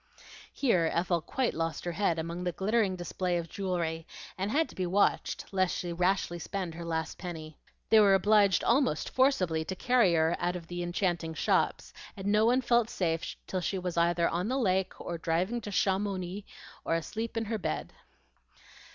Here 0.51 0.89
Ethel 0.91 1.21
quite 1.21 1.53
lost 1.53 1.85
her 1.85 1.91
head 1.91 2.17
among 2.17 2.43
the 2.43 2.51
glittering 2.51 2.95
display 2.95 3.37
of 3.37 3.47
jewelry, 3.47 4.07
and 4.35 4.49
had 4.49 4.67
to 4.69 4.75
be 4.75 4.87
watched 4.87 5.45
lest 5.51 5.77
she 5.77 5.93
rashly 5.93 6.39
spend 6.39 6.73
her 6.73 6.83
last 6.85 7.19
penny. 7.19 7.59
They 7.91 7.99
were 7.99 8.15
obliged 8.15 8.63
almost 8.63 9.11
forcibly 9.11 9.63
to 9.63 9.75
carry 9.75 10.15
her 10.15 10.35
out 10.39 10.55
of 10.55 10.65
the 10.65 10.81
enchanting 10.81 11.35
shops; 11.35 11.93
and 12.17 12.25
no 12.25 12.47
one 12.47 12.61
felt 12.61 12.89
safe 12.89 13.35
till 13.45 13.61
she 13.61 13.77
was 13.77 13.95
either 13.95 14.27
on 14.27 14.47
the 14.47 14.57
lake, 14.57 14.99
or 14.99 15.19
driving 15.19 15.61
to 15.61 15.69
Chamouni, 15.69 16.45
or 16.83 16.95
asleep 16.95 17.37
in 17.37 17.45
her 17.45 17.59
bed. 17.59 17.93